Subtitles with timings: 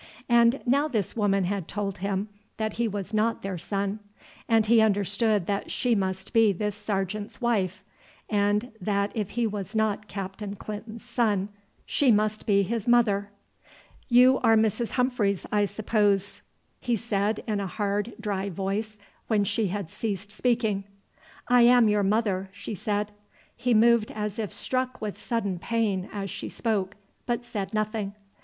[0.29, 3.99] And now this woman had told him that he was not their son;
[4.49, 7.83] and he understood that she must be this sergeant's wife,
[8.27, 11.49] and that if he was not Captain Clinton's son
[11.85, 13.29] she must be his mother.
[14.09, 14.93] "You are Mrs.
[14.93, 16.41] Humphreys, I suppose?"
[16.79, 18.97] he said in a hard, dry voice
[19.27, 20.83] when she had ceased speaking.
[21.47, 23.11] "I am your mother," she said.
[23.55, 26.95] He moved as if struck with sudden pain as she spoke,
[27.27, 28.15] but said nothing.